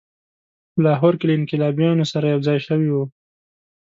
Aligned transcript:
په 0.73 0.79
لاهور 0.85 1.13
کې 1.19 1.25
له 1.29 1.33
انقلابیونو 1.39 2.03
سره 2.13 2.25
یوځای 2.33 2.57
شوی 2.67 2.89
وو. 2.91 3.03